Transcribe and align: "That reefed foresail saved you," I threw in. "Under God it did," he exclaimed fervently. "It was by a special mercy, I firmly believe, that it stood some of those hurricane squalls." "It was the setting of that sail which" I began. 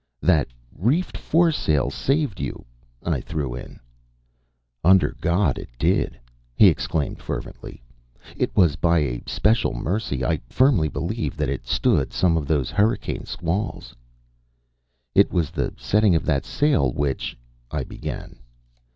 "That 0.23 0.47
reefed 0.75 1.15
foresail 1.15 1.91
saved 1.91 2.39
you," 2.39 2.65
I 3.03 3.21
threw 3.21 3.53
in. 3.53 3.79
"Under 4.83 5.15
God 5.21 5.59
it 5.59 5.69
did," 5.77 6.19
he 6.55 6.69
exclaimed 6.69 7.21
fervently. 7.21 7.83
"It 8.35 8.49
was 8.57 8.75
by 8.75 8.97
a 8.97 9.21
special 9.27 9.75
mercy, 9.75 10.25
I 10.25 10.41
firmly 10.49 10.87
believe, 10.87 11.37
that 11.37 11.49
it 11.49 11.67
stood 11.67 12.13
some 12.13 12.35
of 12.35 12.47
those 12.47 12.71
hurricane 12.71 13.27
squalls." 13.27 13.93
"It 15.13 15.31
was 15.31 15.51
the 15.51 15.71
setting 15.77 16.15
of 16.15 16.25
that 16.25 16.45
sail 16.45 16.91
which" 16.91 17.37
I 17.69 17.83
began. 17.83 18.39